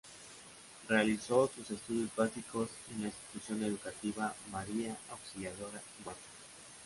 [0.89, 6.21] Realizó sus estudios básicos en la Institución Educativa María Auxiliadora en Huanta.